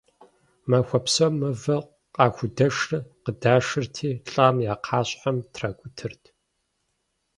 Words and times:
Махуэ 0.69 0.99
псом 1.05 1.33
мывэу 1.39 1.83
къахудэшыр 2.15 3.01
къыдашырти, 3.23 4.09
лӀам 4.31 4.55
и 4.61 4.65
кхъащхьэм 4.81 5.37
тракӀутэрт. 5.53 6.23